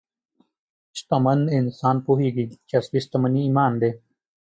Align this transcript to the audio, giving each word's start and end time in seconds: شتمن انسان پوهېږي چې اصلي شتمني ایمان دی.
شتمن 0.97 1.39
انسان 1.59 1.95
پوهېږي 2.05 2.45
چې 2.67 2.73
اصلي 2.81 2.99
شتمني 3.05 3.41
ایمان 3.45 3.71
دی. 3.81 3.91